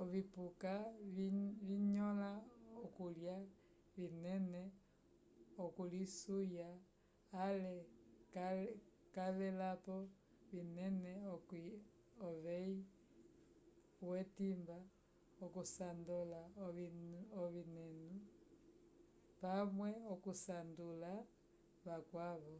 [0.00, 0.74] ovipuka
[1.66, 2.32] vinyõla
[2.84, 3.36] okulya
[3.98, 4.62] vinene
[5.64, 6.68] okulisuya
[7.44, 7.72] ale
[9.14, 9.96] cavelapo
[10.50, 11.14] vinena
[12.28, 12.76] uveyi
[14.08, 14.78] wetimba
[15.44, 16.42] okusandola
[17.44, 18.12] ovinenu
[19.40, 21.12] pamwe okusanduka
[21.84, 22.56] vakwavo